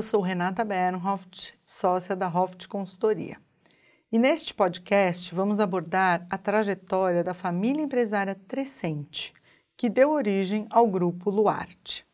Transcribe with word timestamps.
Eu 0.00 0.02
sou 0.02 0.22
Renata 0.22 0.64
Bernhoft, 0.64 1.52
sócia 1.66 2.16
da 2.16 2.26
Hoft 2.26 2.66
Consultoria. 2.68 3.36
E 4.10 4.18
neste 4.18 4.54
podcast 4.54 5.34
vamos 5.34 5.60
abordar 5.60 6.26
a 6.30 6.38
trajetória 6.38 7.22
da 7.22 7.34
família 7.34 7.82
empresária 7.82 8.34
Trescente, 8.48 9.34
que 9.76 9.90
deu 9.90 10.12
origem 10.12 10.66
ao 10.70 10.86
grupo 10.86 11.28
Luarte. 11.28 12.06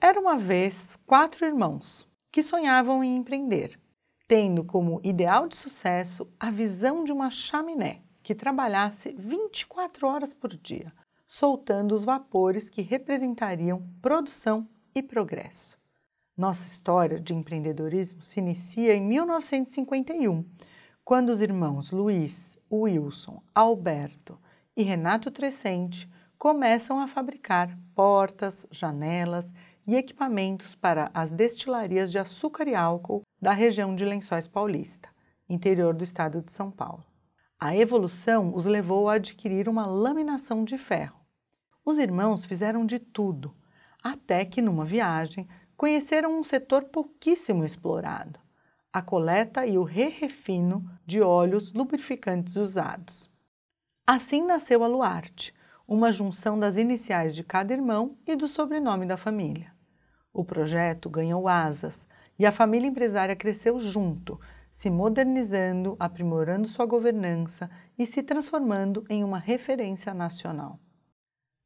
Era 0.00 0.20
uma 0.20 0.38
vez 0.38 0.96
quatro 1.04 1.44
irmãos 1.44 2.08
que 2.30 2.40
sonhavam 2.40 3.02
em 3.02 3.16
empreender, 3.16 3.80
tendo 4.28 4.62
como 4.62 5.00
ideal 5.02 5.48
de 5.48 5.56
sucesso 5.56 6.32
a 6.38 6.52
visão 6.52 7.02
de 7.02 7.10
uma 7.10 7.30
chaminé 7.30 8.02
que 8.22 8.32
trabalhasse 8.32 9.12
24 9.18 10.06
horas 10.06 10.32
por 10.32 10.56
dia, 10.56 10.92
soltando 11.28 11.94
os 11.94 12.04
vapores 12.04 12.70
que 12.70 12.80
representariam 12.80 13.86
produção 14.00 14.66
e 14.94 15.02
progresso. 15.02 15.78
Nossa 16.34 16.66
história 16.66 17.20
de 17.20 17.34
empreendedorismo 17.34 18.22
se 18.22 18.40
inicia 18.40 18.94
em 18.94 19.02
1951, 19.02 20.42
quando 21.04 21.28
os 21.28 21.42
irmãos 21.42 21.92
Luiz, 21.92 22.58
Wilson, 22.72 23.42
Alberto 23.54 24.40
e 24.74 24.82
Renato 24.82 25.30
Trescente 25.30 26.10
começam 26.38 26.98
a 26.98 27.06
fabricar 27.06 27.78
portas, 27.94 28.66
janelas 28.70 29.52
e 29.86 29.96
equipamentos 29.96 30.74
para 30.74 31.10
as 31.12 31.30
destilarias 31.30 32.10
de 32.10 32.18
açúcar 32.18 32.66
e 32.68 32.74
álcool 32.74 33.22
da 33.38 33.52
região 33.52 33.94
de 33.94 34.04
Lençóis 34.04 34.48
Paulista, 34.48 35.10
interior 35.46 35.94
do 35.94 36.04
estado 36.04 36.40
de 36.40 36.52
São 36.52 36.70
Paulo. 36.70 37.04
A 37.60 37.76
evolução 37.76 38.54
os 38.54 38.64
levou 38.64 39.10
a 39.10 39.14
adquirir 39.14 39.68
uma 39.68 39.84
laminação 39.84 40.64
de 40.64 40.78
ferro. 40.78 41.17
Os 41.88 41.96
irmãos 41.96 42.44
fizeram 42.44 42.84
de 42.84 42.98
tudo, 42.98 43.56
até 44.04 44.44
que 44.44 44.60
numa 44.60 44.84
viagem 44.84 45.48
conheceram 45.74 46.38
um 46.38 46.44
setor 46.44 46.84
pouquíssimo 46.84 47.64
explorado: 47.64 48.38
a 48.92 49.00
coleta 49.00 49.64
e 49.64 49.78
o 49.78 49.84
re-refino 49.84 50.84
de 51.06 51.22
óleos 51.22 51.72
lubrificantes 51.72 52.56
usados. 52.56 53.30
Assim 54.06 54.44
nasceu 54.44 54.84
a 54.84 54.86
Luarte, 54.86 55.54
uma 55.86 56.12
junção 56.12 56.60
das 56.60 56.76
iniciais 56.76 57.34
de 57.34 57.42
cada 57.42 57.72
irmão 57.72 58.18
e 58.26 58.36
do 58.36 58.46
sobrenome 58.46 59.06
da 59.06 59.16
família. 59.16 59.72
O 60.30 60.44
projeto 60.44 61.08
ganhou 61.08 61.48
asas 61.48 62.06
e 62.38 62.44
a 62.44 62.52
família 62.52 62.86
empresária 62.86 63.34
cresceu 63.34 63.80
junto, 63.80 64.38
se 64.70 64.90
modernizando, 64.90 65.96
aprimorando 65.98 66.68
sua 66.68 66.84
governança 66.84 67.70
e 67.98 68.04
se 68.04 68.22
transformando 68.22 69.06
em 69.08 69.24
uma 69.24 69.38
referência 69.38 70.12
nacional. 70.12 70.78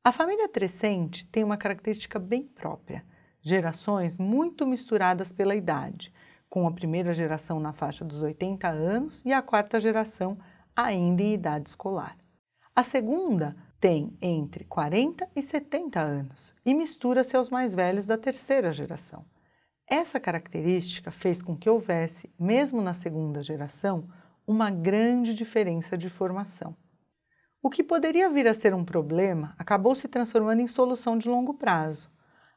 A 0.05 0.11
família 0.11 0.49
Trescente 0.49 1.25
tem 1.29 1.45
uma 1.45 1.57
característica 1.57 2.19
bem 2.19 2.43
própria: 2.43 3.05
gerações 3.41 4.19
muito 4.19 4.67
misturadas 4.67 5.33
pela 5.33 5.55
idade, 5.55 6.13
com 6.51 6.67
a 6.67 6.73
primeira 6.73 7.13
geração 7.13 7.61
na 7.61 7.73
faixa 7.73 8.05
dos 8.05 8.21
80 8.21 8.69
anos 8.69 9.23
e 9.25 9.33
a 9.33 9.41
quarta 9.41 9.79
geração 9.79 10.37
ainda 10.75 11.23
em 11.23 11.35
idade 11.35 11.69
escolar. 11.69 12.17
A 12.75 12.83
segunda 12.83 13.55
tem 13.79 14.17
entre 14.21 14.65
40 14.65 15.29
e 15.37 15.41
70 15.41 16.01
anos 16.01 16.53
e 16.67 16.75
mistura-se 16.75 17.37
aos 17.37 17.49
mais 17.49 17.73
velhos 17.73 18.05
da 18.05 18.19
terceira 18.19 18.73
geração. 18.73 19.25
Essa 19.87 20.19
característica 20.19 21.13
fez 21.13 21.41
com 21.41 21.57
que 21.57 21.71
houvesse, 21.71 22.29
mesmo 22.37 22.83
na 22.83 22.93
segunda 22.93 23.41
geração, 23.41 24.09
uma 24.45 24.69
grande 24.69 25.33
diferença 25.33 25.97
de 25.97 26.09
formação. 26.09 26.75
O 27.65 27.71
que 27.71 27.85
poderia 27.85 28.29
vir 28.29 28.49
a 28.49 28.55
ser 28.55 28.75
um 28.75 28.85
problema 28.85 29.55
acabou 29.57 29.95
se 29.95 30.09
transformando 30.09 30.61
em 30.61 30.67
solução 30.67 31.17
de 31.17 31.29
longo 31.29 31.55
prazo. 31.55 32.11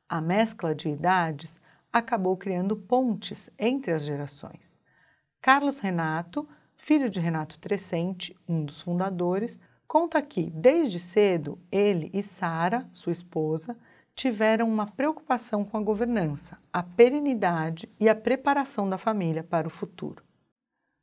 A 0.09 0.19
mescla 0.19 0.73
de 0.73 0.89
idades 0.89 1.61
acabou 1.93 2.35
criando 2.35 2.75
pontes 2.75 3.51
entre 3.59 3.91
as 3.91 4.03
gerações. 4.03 4.79
Carlos 5.39 5.77
Renato, 5.77 6.49
filho 6.75 7.07
de 7.07 7.19
Renato 7.19 7.59
Trescente, 7.59 8.35
um 8.49 8.65
dos 8.65 8.81
fundadores, 8.81 9.59
conta 9.87 10.19
que, 10.23 10.49
desde 10.49 10.99
cedo, 10.99 11.59
ele 11.71 12.09
e 12.11 12.23
Sara, 12.23 12.89
sua 12.91 13.11
esposa, 13.11 13.77
tiveram 14.15 14.67
uma 14.67 14.87
preocupação 14.87 15.63
com 15.63 15.77
a 15.77 15.83
governança, 15.83 16.57
a 16.73 16.81
perenidade 16.81 17.87
e 17.99 18.09
a 18.09 18.15
preparação 18.15 18.89
da 18.89 18.97
família 18.97 19.43
para 19.43 19.67
o 19.67 19.71
futuro. 19.71 20.23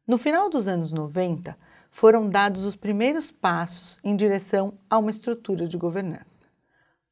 No 0.04 0.18
final 0.18 0.50
dos 0.50 0.66
anos 0.66 0.90
90, 0.90 1.56
foram 1.92 2.28
dados 2.28 2.64
os 2.64 2.74
primeiros 2.74 3.30
passos 3.30 4.00
em 4.02 4.16
direção 4.16 4.78
a 4.88 4.98
uma 4.98 5.10
estrutura 5.10 5.66
de 5.66 5.76
governança. 5.76 6.46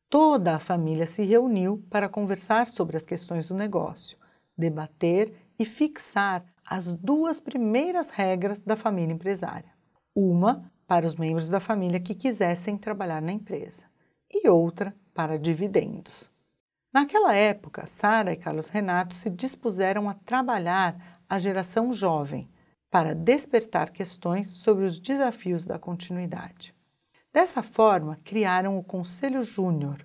Toda 0.08 0.56
a 0.56 0.58
família 0.58 1.06
se 1.06 1.22
reuniu 1.22 1.84
para 1.88 2.08
conversar 2.08 2.66
sobre 2.66 2.96
as 2.96 3.04
questões 3.04 3.46
do 3.46 3.54
negócio, 3.54 4.19
debater 4.56 5.32
e 5.58 5.64
fixar 5.64 6.44
as 6.66 6.92
duas 6.92 7.38
primeiras 7.38 8.08
regras 8.08 8.62
da 8.62 8.74
família 8.74 9.12
empresária. 9.12 9.70
Uma 10.16 10.72
para 10.86 11.06
os 11.06 11.14
membros 11.14 11.48
da 11.48 11.60
família 11.60 12.00
que 12.00 12.14
quisessem 12.14 12.76
trabalhar 12.76 13.20
na 13.20 13.30
empresa 13.30 13.84
e 14.32 14.48
outra 14.48 14.96
para 15.14 15.38
dividendos. 15.38 16.28
Naquela 16.92 17.34
época, 17.34 17.86
Sara 17.86 18.32
e 18.32 18.36
Carlos 18.36 18.66
Renato 18.66 19.14
se 19.14 19.28
dispuseram 19.30 20.08
a 20.08 20.14
trabalhar 20.14 21.20
a 21.28 21.38
geração 21.38 21.92
jovem 21.92 22.48
para 22.90 23.14
despertar 23.14 23.92
questões 23.92 24.48
sobre 24.48 24.84
os 24.84 24.98
desafios 24.98 25.64
da 25.64 25.78
continuidade. 25.78 26.74
Dessa 27.32 27.62
forma, 27.62 28.18
criaram 28.24 28.76
o 28.76 28.82
Conselho 28.82 29.42
Júnior, 29.42 30.04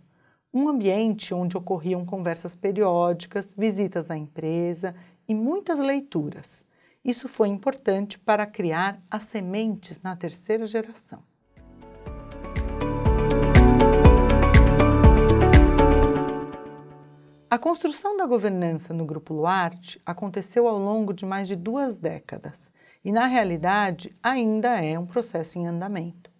um 0.53 0.69
ambiente 0.69 1.33
onde 1.33 1.57
ocorriam 1.57 2.05
conversas 2.05 2.55
periódicas, 2.55 3.53
visitas 3.57 4.11
à 4.11 4.15
empresa 4.15 4.95
e 5.27 5.33
muitas 5.33 5.79
leituras. 5.79 6.63
Isso 7.03 7.27
foi 7.27 7.49
importante 7.49 8.19
para 8.19 8.45
criar 8.45 9.01
as 9.09 9.23
sementes 9.23 10.01
na 10.01 10.15
terceira 10.15 10.67
geração. 10.67 11.23
A 17.49 17.57
construção 17.57 18.17
da 18.17 18.25
governança 18.25 18.93
no 18.93 19.05
Grupo 19.05 19.33
Luarte 19.33 19.99
aconteceu 20.05 20.67
ao 20.67 20.77
longo 20.77 21.13
de 21.13 21.25
mais 21.25 21.47
de 21.47 21.55
duas 21.55 21.97
décadas 21.97 22.71
e, 23.05 23.11
na 23.11 23.27
realidade, 23.27 24.13
ainda 24.21 24.83
é 24.83 24.97
um 24.97 25.05
processo 25.05 25.59
em 25.59 25.67
andamento. 25.67 26.31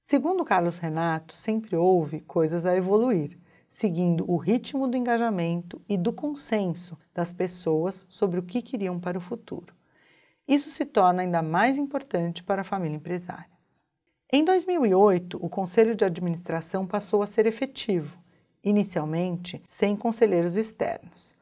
Segundo 0.00 0.44
Carlos 0.44 0.78
Renato, 0.78 1.34
sempre 1.34 1.74
houve 1.74 2.20
coisas 2.20 2.64
a 2.64 2.76
evoluir, 2.76 3.36
seguindo 3.68 4.24
o 4.30 4.36
ritmo 4.36 4.86
do 4.86 4.96
engajamento 4.96 5.82
e 5.88 5.98
do 5.98 6.12
consenso 6.12 6.96
das 7.12 7.32
pessoas 7.32 8.06
sobre 8.08 8.38
o 8.38 8.44
que 8.44 8.62
queriam 8.62 9.00
para 9.00 9.18
o 9.18 9.20
futuro. 9.20 9.74
Isso 10.46 10.70
se 10.70 10.86
torna 10.86 11.22
ainda 11.22 11.42
mais 11.42 11.76
importante 11.76 12.44
para 12.44 12.60
a 12.60 12.64
família 12.64 12.96
empresária. 12.96 13.50
Em 14.32 14.44
2008, 14.44 15.44
o 15.44 15.48
Conselho 15.48 15.96
de 15.96 16.04
Administração 16.04 16.86
passou 16.86 17.22
a 17.22 17.26
ser 17.26 17.44
efetivo 17.44 18.16
inicialmente 18.62 19.62
sem 19.66 19.96
conselheiros 19.96 20.56
externos. 20.56 21.34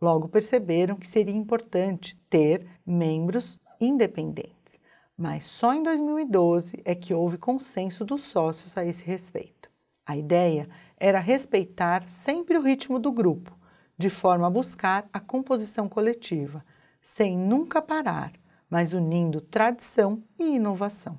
Logo 0.00 0.28
perceberam 0.28 0.96
que 0.96 1.06
seria 1.06 1.34
importante 1.34 2.16
ter 2.28 2.66
membros 2.84 3.60
independentes, 3.80 4.78
mas 5.16 5.44
só 5.44 5.74
em 5.74 5.82
2012 5.82 6.80
é 6.84 6.94
que 6.94 7.14
houve 7.14 7.38
consenso 7.38 8.04
dos 8.04 8.22
sócios 8.22 8.76
a 8.76 8.84
esse 8.84 9.04
respeito. 9.04 9.70
A 10.04 10.16
ideia 10.16 10.68
era 10.96 11.18
respeitar 11.18 12.08
sempre 12.08 12.58
o 12.58 12.62
ritmo 12.62 12.98
do 12.98 13.12
grupo, 13.12 13.56
de 13.96 14.10
forma 14.10 14.46
a 14.46 14.50
buscar 14.50 15.08
a 15.12 15.20
composição 15.20 15.88
coletiva, 15.88 16.64
sem 17.00 17.36
nunca 17.36 17.80
parar, 17.82 18.32
mas 18.68 18.92
unindo 18.92 19.40
tradição 19.40 20.22
e 20.38 20.56
inovação. 20.56 21.18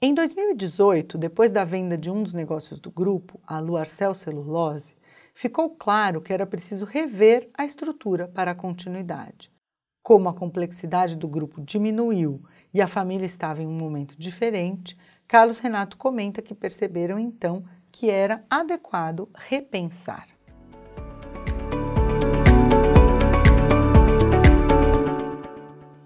Em 0.00 0.12
2018, 0.12 1.16
depois 1.16 1.50
da 1.50 1.64
venda 1.64 1.96
de 1.96 2.10
um 2.10 2.22
dos 2.22 2.34
negócios 2.34 2.78
do 2.78 2.90
grupo, 2.90 3.40
a 3.46 3.58
Luarcel 3.58 4.14
Celulose, 4.14 4.94
ficou 5.34 5.70
claro 5.70 6.20
que 6.20 6.32
era 6.32 6.46
preciso 6.46 6.84
rever 6.84 7.48
a 7.54 7.64
estrutura 7.64 8.28
para 8.28 8.50
a 8.50 8.54
continuidade. 8.54 9.50
Como 10.06 10.28
a 10.28 10.32
complexidade 10.32 11.16
do 11.16 11.26
grupo 11.26 11.60
diminuiu 11.60 12.40
e 12.72 12.80
a 12.80 12.86
família 12.86 13.26
estava 13.26 13.60
em 13.60 13.66
um 13.66 13.76
momento 13.76 14.14
diferente, 14.16 14.96
Carlos 15.26 15.58
Renato 15.58 15.96
comenta 15.96 16.40
que 16.40 16.54
perceberam 16.54 17.18
então 17.18 17.64
que 17.90 18.08
era 18.08 18.44
adequado 18.48 19.28
repensar. 19.34 20.28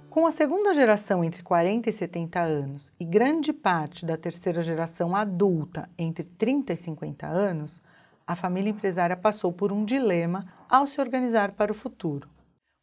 Com 0.08 0.26
a 0.26 0.32
segunda 0.32 0.73
geração 0.73 1.23
entre 1.23 1.43
40 1.43 1.91
e 1.91 1.93
70 1.93 2.41
anos 2.41 2.91
e 2.99 3.05
grande 3.05 3.52
parte 3.52 4.06
da 4.06 4.17
terceira 4.17 4.62
geração 4.62 5.14
adulta 5.14 5.91
entre 5.99 6.25
30 6.25 6.73
e 6.73 6.76
50 6.79 7.26
anos, 7.26 7.82
a 8.26 8.35
família 8.35 8.70
empresária 8.70 9.14
passou 9.14 9.52
por 9.52 9.70
um 9.70 9.85
dilema 9.85 10.47
ao 10.70 10.87
se 10.87 11.02
organizar 11.02 11.52
para 11.52 11.70
o 11.70 11.75
futuro. 11.75 12.26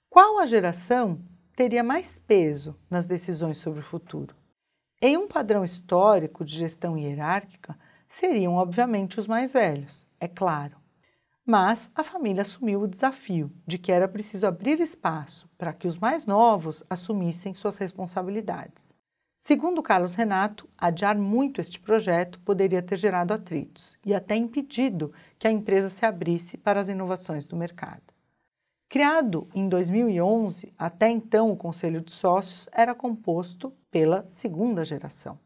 Qual 0.10 0.40
a 0.40 0.46
geração 0.46 1.20
teria 1.54 1.84
mais 1.84 2.18
peso 2.18 2.76
nas 2.90 3.06
decisões 3.06 3.58
sobre 3.58 3.82
o 3.82 3.84
futuro? 3.84 4.34
Em 5.02 5.18
um 5.18 5.28
padrão 5.28 5.66
histórico 5.66 6.46
de 6.46 6.56
gestão 6.56 6.98
hierárquica, 6.98 7.78
seriam 8.08 8.54
obviamente 8.54 9.20
os 9.20 9.28
mais 9.28 9.52
velhos, 9.52 10.08
é 10.20 10.28
claro. 10.28 10.78
Mas 11.46 11.92
a 11.94 12.04
família 12.04 12.42
assumiu 12.42 12.82
o 12.82 12.88
desafio 12.88 13.52
de 13.68 13.78
que 13.78 13.92
era 13.92 14.08
preciso 14.08 14.48
abrir 14.48 14.80
espaço 14.80 15.48
para 15.58 15.74
que 15.74 15.88
os 15.88 15.98
mais 15.98 16.26
novos 16.26 16.84
assumissem 16.90 17.54
suas 17.54 17.78
responsabilidades. 17.78 18.94
Segundo 19.38 19.84
Carlos 19.84 20.16
Renato, 20.16 20.70
adiar 20.78 21.18
muito 21.18 21.60
este 21.60 21.80
projeto 21.80 22.40
poderia 22.40 22.82
ter 22.82 22.98
gerado 22.98 23.34
atritos 23.34 23.98
e 24.06 24.16
até 24.16 24.38
impedido 24.38 25.14
que 25.38 25.48
a 25.48 25.52
empresa 25.52 25.90
se 25.90 26.06
abrisse 26.06 26.58
para 26.58 26.80
as 26.80 26.88
inovações 26.88 27.46
do 27.46 27.58
mercado. 27.58 28.17
Criado 28.90 29.50
em 29.54 29.68
2011, 29.68 30.74
até 30.78 31.10
então 31.10 31.52
o 31.52 31.58
Conselho 31.58 32.02
de 32.02 32.12
Sócios 32.12 32.70
era 32.72 32.96
composto 32.96 33.74
pela 33.92 34.26
segunda 34.28 34.86
geração. 34.86 35.40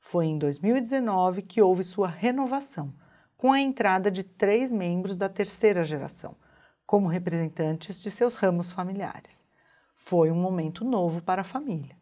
Foi 0.00 0.26
em 0.26 0.38
2019 0.38 1.42
que 1.42 1.60
houve 1.60 1.84
sua 1.84 2.08
renovação, 2.08 2.94
com 3.36 3.52
a 3.52 3.60
entrada 3.60 4.10
de 4.10 4.22
três 4.22 4.72
membros 4.72 5.16
da 5.16 5.28
terceira 5.28 5.84
geração, 5.84 6.36
como 6.86 7.08
representantes 7.08 8.00
de 8.00 8.10
seus 8.10 8.36
ramos 8.36 8.72
familiares. 8.72 9.44
Foi 9.94 10.30
um 10.30 10.40
momento 10.40 10.84
novo 10.84 11.22
para 11.22 11.42
a 11.42 11.44
família 11.44 11.96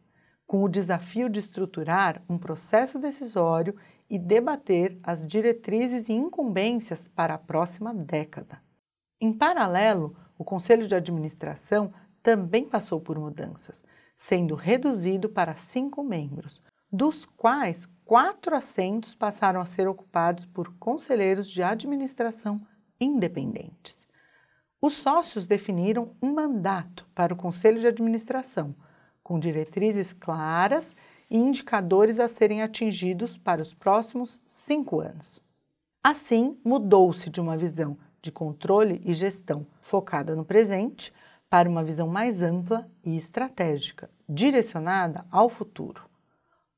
com 0.46 0.62
o 0.62 0.68
desafio 0.68 1.28
de 1.28 1.40
estruturar 1.40 2.22
um 2.28 2.38
processo 2.38 2.98
decisório 2.98 3.74
e 4.08 4.18
debater 4.18 4.98
as 5.02 5.26
diretrizes 5.26 6.08
e 6.08 6.12
incumbências 6.12 7.08
para 7.08 7.34
a 7.34 7.38
próxima 7.38 7.94
década. 7.94 8.60
Em 9.24 9.32
paralelo, 9.32 10.14
o 10.36 10.44
Conselho 10.44 10.86
de 10.86 10.94
Administração 10.94 11.94
também 12.22 12.68
passou 12.68 13.00
por 13.00 13.18
mudanças, 13.18 13.82
sendo 14.14 14.54
reduzido 14.54 15.30
para 15.30 15.56
cinco 15.56 16.04
membros, 16.04 16.60
dos 16.92 17.24
quais 17.24 17.88
quatro 18.04 18.54
assentos 18.54 19.14
passaram 19.14 19.62
a 19.62 19.64
ser 19.64 19.88
ocupados 19.88 20.44
por 20.44 20.74
conselheiros 20.74 21.48
de 21.50 21.62
administração 21.62 22.60
independentes. 23.00 24.06
Os 24.78 24.92
sócios 24.92 25.46
definiram 25.46 26.14
um 26.20 26.34
mandato 26.34 27.08
para 27.14 27.32
o 27.32 27.36
Conselho 27.36 27.80
de 27.80 27.86
Administração 27.86 28.76
com 29.22 29.38
diretrizes 29.38 30.12
claras 30.12 30.94
e 31.30 31.38
indicadores 31.38 32.20
a 32.20 32.28
serem 32.28 32.60
atingidos 32.60 33.38
para 33.38 33.62
os 33.62 33.72
próximos 33.72 34.38
cinco 34.46 35.00
anos. 35.00 35.42
Assim, 36.02 36.60
mudou-se 36.62 37.30
de 37.30 37.40
uma 37.40 37.56
visão 37.56 37.96
de 38.24 38.32
controle 38.32 39.02
e 39.04 39.12
gestão 39.12 39.66
focada 39.82 40.34
no 40.34 40.46
presente 40.46 41.12
para 41.50 41.68
uma 41.68 41.84
visão 41.84 42.08
mais 42.08 42.40
ampla 42.40 42.88
e 43.04 43.18
estratégica, 43.18 44.10
direcionada 44.26 45.26
ao 45.30 45.50
futuro. 45.50 46.08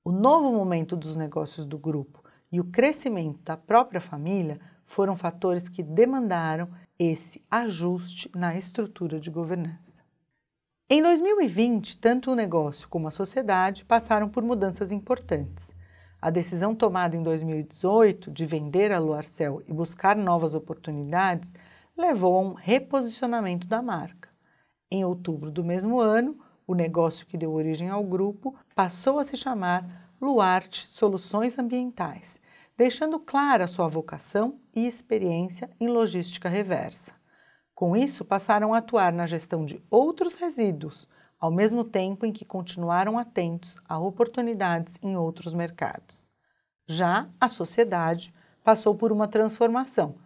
O 0.05 0.11
novo 0.11 0.51
momento 0.53 0.97
dos 0.97 1.15
negócios 1.15 1.65
do 1.65 1.79
grupo 1.79 2.25
e 2.51 2.61
o 2.61 2.65
crescimento 2.65 3.39
da 3.45 3.57
própria 3.57 4.01
família 4.01 4.61
foram 4.85 5.15
fatores 5.15 5.69
que 5.69 5.85
demandaram 5.85 6.69
esse 6.99 7.41
ajuste 7.49 8.29
na 8.35 8.57
estrutura 8.57 9.21
de 9.21 9.31
governança. 9.31 10.03
Em 10.91 11.01
2020, 11.01 11.97
tanto 11.99 12.33
o 12.33 12.35
negócio 12.35 12.89
como 12.89 13.07
a 13.07 13.13
sociedade 13.13 13.85
passaram 13.85 14.29
por 14.29 14.43
mudanças 14.43 14.91
importantes. 14.91 15.76
A 16.27 16.31
decisão 16.31 16.75
tomada 16.75 17.17
em 17.17 17.23
2018 17.23 18.33
de 18.33 18.45
vender 18.45 18.91
a 18.91 18.99
Luarcel 18.99 19.63
e 19.65 19.73
buscar 19.73 20.17
novas 20.17 20.57
oportunidades 20.57 21.55
levou 21.97 22.37
a 22.37 22.41
um 22.41 22.53
reposicionamento 22.53 23.69
da 23.69 23.81
marca. 23.81 24.29
Em 24.91 25.05
outubro 25.05 25.53
do 25.53 25.63
mesmo 25.63 26.01
ano, 26.01 26.37
o 26.67 26.75
negócio 26.75 27.25
que 27.29 27.39
deu 27.39 27.53
origem 27.53 27.89
ao 27.89 28.03
grupo 28.03 28.57
passou 28.75 29.21
a 29.21 29.25
se 29.25 29.37
chamar 29.37 30.11
Luarte 30.21 30.89
Soluções 30.89 31.57
Ambientais, 31.61 32.41
deixando 32.77 33.21
clara 33.21 33.69
sua 33.69 33.87
vocação 33.87 34.59
e 34.75 34.85
experiência 34.85 35.71
em 35.79 35.87
logística 35.87 36.49
reversa. 36.49 37.13
Com 37.73 37.97
isso, 37.97 38.25
passaram 38.25 38.75
a 38.75 38.79
atuar 38.79 39.13
na 39.13 39.27
gestão 39.27 39.65
de 39.65 39.81
outros 39.89 40.35
resíduos, 40.35 41.09
ao 41.39 41.51
mesmo 41.51 41.85
tempo 41.85 42.25
em 42.25 42.33
que 42.33 42.45
continuaram 42.45 43.19
atentos 43.19 43.77
a 43.89 43.99
oportunidades 43.99 44.99
em 45.03 45.17
outros 45.17 45.53
mercados. 45.53 46.27
Já 46.87 47.29
a 47.41 47.49
sociedade 47.49 48.35
passou 48.63 48.95
por 48.95 49.13
uma 49.13 49.29
transformação, 49.29 50.17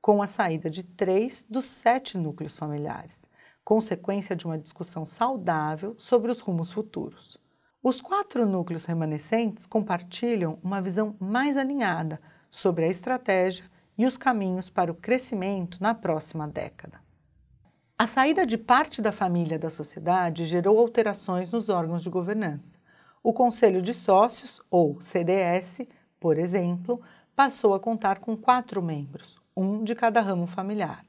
com 0.00 0.22
a 0.22 0.26
saída 0.26 0.68
de 0.68 0.82
três 0.82 1.46
dos 1.48 1.66
sete 1.66 2.16
núcleos 2.18 2.56
familiares, 2.56 3.22
consequência 3.64 4.36
de 4.36 4.46
uma 4.46 4.58
discussão 4.58 5.04
saudável 5.04 5.94
sobre 5.98 6.30
os 6.30 6.40
rumos 6.40 6.72
futuros. 6.72 7.36
Os 7.82 8.00
quatro 8.00 8.44
núcleos 8.44 8.84
remanescentes 8.84 9.66
compartilham 9.66 10.58
uma 10.62 10.80
visão 10.80 11.16
mais 11.20 11.56
alinhada 11.56 12.20
sobre 12.50 12.84
a 12.84 12.88
estratégia 12.88 13.64
e 13.96 14.06
os 14.06 14.16
caminhos 14.16 14.68
para 14.68 14.90
o 14.90 14.94
crescimento 14.94 15.78
na 15.80 15.94
próxima 15.94 16.48
década. 16.48 17.05
A 17.98 18.06
saída 18.06 18.44
de 18.44 18.58
parte 18.58 19.00
da 19.00 19.10
família 19.10 19.58
da 19.58 19.70
sociedade 19.70 20.44
gerou 20.44 20.78
alterações 20.78 21.48
nos 21.48 21.70
órgãos 21.70 22.02
de 22.02 22.10
governança. 22.10 22.78
O 23.22 23.32
Conselho 23.32 23.80
de 23.80 23.94
Sócios, 23.94 24.60
ou 24.70 25.00
CDS, 25.00 25.80
por 26.20 26.36
exemplo, 26.36 27.00
passou 27.34 27.72
a 27.72 27.80
contar 27.80 28.18
com 28.18 28.36
quatro 28.36 28.82
membros, 28.82 29.40
um 29.56 29.82
de 29.82 29.94
cada 29.94 30.20
ramo 30.20 30.46
familiar. 30.46 31.06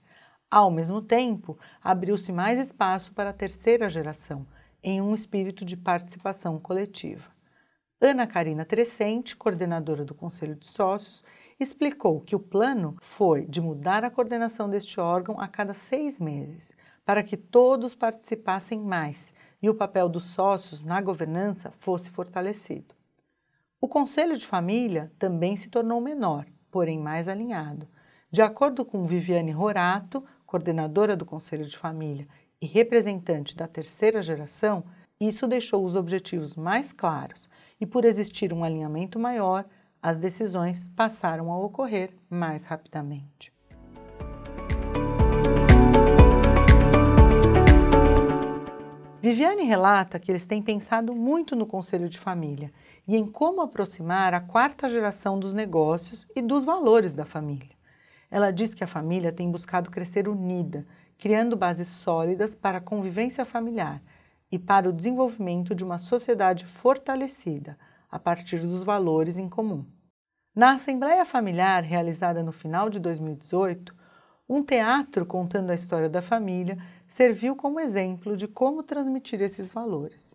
Ao 0.49 0.71
mesmo 0.71 1.01
tempo, 1.01 1.59
abriu-se 1.83 2.31
mais 2.31 2.57
espaço 2.57 3.13
para 3.13 3.31
a 3.31 3.33
terceira 3.33 3.89
geração, 3.89 4.47
em 4.81 5.01
um 5.01 5.13
espírito 5.13 5.65
de 5.65 5.75
participação 5.75 6.57
coletiva. 6.57 7.29
Ana 7.99 8.25
Karina 8.25 8.63
Trescente, 8.63 9.35
coordenadora 9.35 10.05
do 10.05 10.15
Conselho 10.15 10.55
de 10.55 10.67
Sócios, 10.67 11.21
explicou 11.59 12.21
que 12.21 12.35
o 12.35 12.39
plano 12.39 12.95
foi 13.01 13.45
de 13.45 13.59
mudar 13.59 14.03
a 14.03 14.09
coordenação 14.09 14.69
deste 14.69 14.99
órgão 14.99 15.39
a 15.39 15.47
cada 15.47 15.73
seis 15.73 16.19
meses, 16.19 16.71
para 17.05 17.23
que 17.23 17.37
todos 17.37 17.95
participassem 17.95 18.79
mais 18.79 19.33
e 19.61 19.69
o 19.69 19.75
papel 19.75 20.07
dos 20.07 20.25
sócios 20.25 20.83
na 20.83 21.01
governança 21.01 21.71
fosse 21.71 22.09
fortalecido. 22.09 22.93
O 23.79 23.87
Conselho 23.87 24.35
de 24.35 24.45
Família 24.45 25.11
também 25.17 25.55
se 25.55 25.69
tornou 25.69 26.01
menor, 26.01 26.45
porém 26.69 26.99
mais 26.99 27.27
alinhado. 27.27 27.87
De 28.29 28.41
acordo 28.41 28.83
com 28.83 29.05
Viviane 29.05 29.51
Rorato, 29.51 30.23
coordenadora 30.45 31.15
do 31.15 31.25
Conselho 31.25 31.65
de 31.65 31.77
Família 31.77 32.27
e 32.61 32.65
representante 32.65 33.55
da 33.55 33.67
terceira 33.67 34.21
geração, 34.21 34.83
isso 35.19 35.47
deixou 35.47 35.83
os 35.83 35.95
objetivos 35.95 36.55
mais 36.55 36.91
claros 36.91 37.49
e, 37.79 37.85
por 37.85 38.05
existir 38.05 38.53
um 38.53 38.63
alinhamento 38.63 39.17
maior, 39.17 39.65
as 40.07 40.19
decisões 40.19 40.87
passaram 40.95 41.51
a 41.51 41.59
ocorrer 41.59 42.11
mais 42.29 42.65
rapidamente. 42.65 43.53
Viviane 49.21 49.63
relata 49.63 50.17
que 50.17 50.31
eles 50.31 50.45
têm 50.45 50.61
pensado 50.61 51.13
muito 51.13 51.57
no 51.57 51.65
conselho 51.65 52.07
de 52.07 52.17
família 52.17 52.71
e 53.05 53.17
em 53.17 53.29
como 53.29 53.59
aproximar 53.59 54.33
a 54.33 54.39
quarta 54.39 54.87
geração 54.87 55.37
dos 55.37 55.53
negócios 55.53 56.25
e 56.33 56.41
dos 56.41 56.63
valores 56.63 57.13
da 57.13 57.25
família. 57.25 57.75
Ela 58.31 58.49
diz 58.49 58.73
que 58.73 58.85
a 58.85 58.87
família 58.87 59.33
tem 59.33 59.51
buscado 59.51 59.91
crescer 59.91 60.29
unida, 60.29 60.87
criando 61.17 61.57
bases 61.57 61.89
sólidas 61.89 62.55
para 62.55 62.77
a 62.77 62.81
convivência 62.81 63.43
familiar 63.43 64.01
e 64.49 64.57
para 64.57 64.87
o 64.87 64.93
desenvolvimento 64.93 65.75
de 65.75 65.83
uma 65.83 65.99
sociedade 65.99 66.65
fortalecida, 66.65 67.77
a 68.09 68.17
partir 68.17 68.59
dos 68.59 68.83
valores 68.83 69.37
em 69.37 69.49
comum. 69.49 69.83
Na 70.57 70.73
Assembleia 70.73 71.23
Familiar, 71.23 71.83
realizada 71.83 72.41
no 72.41 72.51
final 72.51 72.89
de 72.89 72.99
2018, 72.99 73.93
um 74.49 74.63
teatro 74.63 75.23
contando 75.23 75.69
a 75.69 75.75
história 75.75 76.09
da 76.09 76.19
família 76.19 76.79
serviu 77.05 77.55
como 77.55 77.79
exemplo 77.79 78.35
de 78.35 78.47
como 78.47 78.81
transmitir 78.81 79.39
esses 79.39 79.71
valores. 79.71 80.33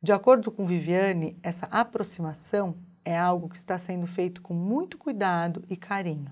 De 0.00 0.12
acordo 0.12 0.52
com 0.52 0.64
Viviane, 0.64 1.36
essa 1.42 1.66
aproximação 1.66 2.76
é 3.04 3.18
algo 3.18 3.48
que 3.48 3.56
está 3.56 3.76
sendo 3.76 4.06
feito 4.06 4.40
com 4.40 4.54
muito 4.54 4.96
cuidado 4.96 5.64
e 5.68 5.76
carinho. 5.76 6.30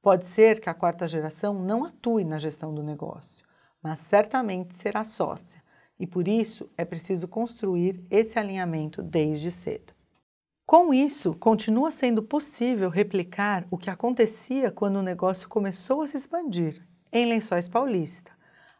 Pode 0.00 0.24
ser 0.24 0.58
que 0.58 0.70
a 0.70 0.74
quarta 0.74 1.06
geração 1.06 1.52
não 1.52 1.84
atue 1.84 2.24
na 2.24 2.38
gestão 2.38 2.74
do 2.74 2.82
negócio, 2.82 3.44
mas 3.82 3.98
certamente 3.98 4.74
será 4.74 5.04
sócia, 5.04 5.62
e 6.00 6.06
por 6.06 6.26
isso 6.26 6.70
é 6.78 6.86
preciso 6.86 7.28
construir 7.28 8.02
esse 8.10 8.38
alinhamento 8.38 9.02
desde 9.02 9.50
cedo. 9.50 9.92
Com 10.72 10.94
isso, 10.94 11.34
continua 11.34 11.90
sendo 11.90 12.22
possível 12.22 12.88
replicar 12.88 13.66
o 13.70 13.76
que 13.76 13.90
acontecia 13.90 14.70
quando 14.70 14.96
o 14.96 15.02
negócio 15.02 15.46
começou 15.46 16.00
a 16.00 16.08
se 16.08 16.16
expandir 16.16 16.82
em 17.12 17.26
Lençóis 17.26 17.68
Paulista. 17.68 18.32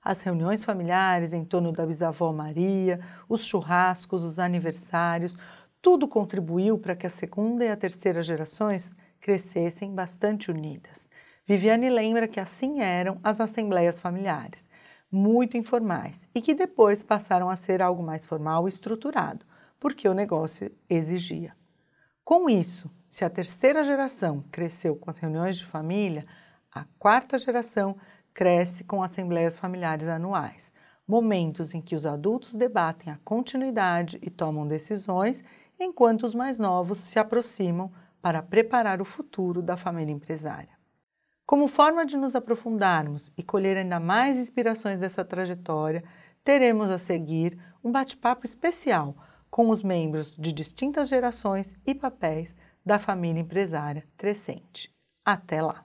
As 0.02 0.22
reuniões 0.22 0.64
familiares 0.64 1.34
em 1.34 1.44
torno 1.44 1.70
da 1.70 1.84
bisavó 1.84 2.32
Maria, 2.32 2.99
os 3.28 3.44
churrascos, 3.44 4.22
os 4.22 4.38
aniversários, 4.38 5.37
tudo 5.82 6.08
contribuiu 6.08 6.78
para 6.78 6.96
que 6.96 7.06
a 7.06 7.11
segunda 7.11 7.62
e 7.62 7.68
a 7.68 7.76
terceira 7.76 8.22
gerações 8.22 8.94
crescessem 9.20 9.94
bastante 9.94 10.50
unidas. 10.50 11.06
Viviane 11.46 11.90
lembra 11.90 12.26
que 12.26 12.40
assim 12.40 12.80
eram 12.80 13.20
as 13.22 13.38
assembleias 13.38 14.00
familiares, 14.00 14.66
muito 15.11 15.58
informais, 15.58 16.26
e 16.34 16.40
que 16.40 16.54
depois 16.54 17.04
passaram 17.04 17.50
a 17.50 17.56
ser 17.56 17.82
algo 17.82 18.02
mais 18.02 18.25
formal 18.25 18.66
e 18.66 18.70
estruturado, 18.70 19.44
porque 19.78 20.08
o 20.08 20.14
negócio 20.14 20.72
exigia. 20.88 21.54
Com 22.24 22.48
isso, 22.48 22.88
se 23.08 23.24
a 23.24 23.30
terceira 23.30 23.82
geração 23.82 24.44
cresceu 24.50 24.94
com 24.94 25.10
as 25.10 25.18
reuniões 25.18 25.56
de 25.56 25.66
família, 25.66 26.24
a 26.70 26.84
quarta 26.96 27.36
geração 27.36 27.96
cresce 28.32 28.84
com 28.84 29.02
assembleias 29.02 29.58
familiares 29.58 30.08
anuais, 30.08 30.72
momentos 31.06 31.74
em 31.74 31.82
que 31.82 31.96
os 31.96 32.06
adultos 32.06 32.54
debatem 32.54 33.12
a 33.12 33.18
continuidade 33.24 34.18
e 34.22 34.30
tomam 34.30 34.66
decisões, 34.66 35.42
enquanto 35.80 36.22
os 36.22 36.32
mais 36.32 36.60
novos 36.60 36.98
se 36.98 37.18
aproximam 37.18 37.90
para 38.22 38.40
preparar 38.40 39.02
o 39.02 39.04
futuro 39.04 39.60
da 39.60 39.76
família 39.76 40.12
empresária. 40.12 40.70
Como 41.44 41.66
forma 41.66 42.06
de 42.06 42.16
nos 42.16 42.36
aprofundarmos 42.36 43.32
e 43.36 43.42
colher 43.42 43.76
ainda 43.76 43.98
mais 43.98 44.38
inspirações 44.38 45.00
dessa 45.00 45.24
trajetória, 45.24 46.04
teremos 46.44 46.88
a 46.88 46.98
seguir 46.98 47.58
um 47.82 47.90
bate-papo 47.90 48.46
especial 48.46 49.16
com 49.52 49.68
os 49.68 49.82
membros 49.82 50.35
de 50.35 50.50
distintas 50.50 51.11
gerações 51.11 51.76
e 51.87 51.94
papéis 51.94 52.56
da 52.85 52.99
família 52.99 53.38
empresária 53.38 54.02
Crescente. 54.16 54.90
Até 55.23 55.61
lá! 55.61 55.85